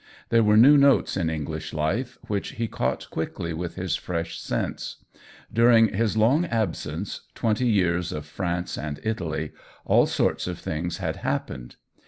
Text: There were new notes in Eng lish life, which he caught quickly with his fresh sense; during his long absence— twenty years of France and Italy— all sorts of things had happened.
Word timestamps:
There 0.29 0.41
were 0.41 0.57
new 0.57 0.77
notes 0.79 1.15
in 1.15 1.29
Eng 1.29 1.45
lish 1.45 1.73
life, 1.73 2.17
which 2.25 2.53
he 2.53 2.67
caught 2.67 3.07
quickly 3.11 3.53
with 3.53 3.75
his 3.75 3.95
fresh 3.95 4.39
sense; 4.39 4.95
during 5.53 5.93
his 5.93 6.17
long 6.17 6.43
absence— 6.45 7.21
twenty 7.35 7.67
years 7.67 8.11
of 8.11 8.25
France 8.25 8.79
and 8.79 8.99
Italy— 9.03 9.51
all 9.85 10.07
sorts 10.07 10.47
of 10.47 10.57
things 10.57 10.97
had 10.97 11.17
happened. 11.17 11.75